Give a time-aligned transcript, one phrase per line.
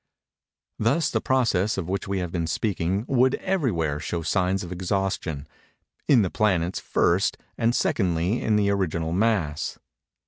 [0.79, 6.21] Thus the processes of which we have been speaking would everywhere show signs of exhaustion—in
[6.23, 9.77] the planets, first, and secondly, in the original mass.